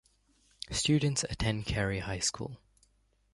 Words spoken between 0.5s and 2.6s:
Students attend Carey High School.